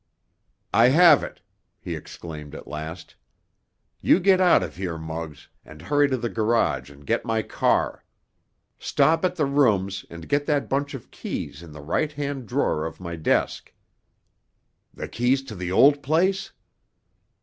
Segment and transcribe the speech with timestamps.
[0.73, 1.41] "I have it!"
[1.79, 3.13] he exclaimed at last.
[4.01, 8.03] "You get out of here, Muggs, and hurry to the garage and get my car.
[8.79, 12.83] Stop at the rooms and get that bunch of keys in the right hand drawer
[12.87, 13.71] of my desk——"
[14.91, 16.51] "The keys to the old place?"